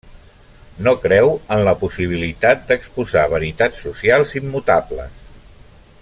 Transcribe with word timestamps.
No 0.87 0.93
creu 1.01 1.29
en 1.55 1.61
la 1.67 1.73
possibilitat 1.83 2.65
d'exposar 2.71 3.27
veritats 3.37 3.85
socials 3.89 4.37
immutables. 4.43 5.25